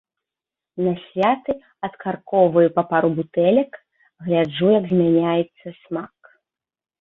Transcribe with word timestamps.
На 0.85 0.93
святы 1.01 1.53
адкаркоўваю 1.87 2.67
па 2.77 2.83
пару 2.93 3.09
бутэлек, 3.19 3.71
гляджу, 4.25 4.73
як 4.79 4.85
змяняецца 4.95 5.67
смак. 5.83 6.15